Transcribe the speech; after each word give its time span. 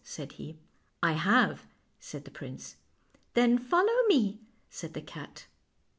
"said 0.15 0.31
he." 0.31 0.57
I 1.03 1.11
have," 1.11 1.67
said 1.99 2.25
the 2.25 2.31
prince." 2.31 2.77
Then 3.35 3.59
follow 3.59 3.93
me," 4.09 4.39
said 4.67 4.95
the 4.95 5.01
cat. 5.03 5.45